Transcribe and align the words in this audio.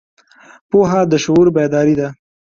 پوهه 0.69 1.01
د 1.11 1.13
شعور 1.23 1.47
بیداري 1.55 1.93
راولي. 1.99 2.07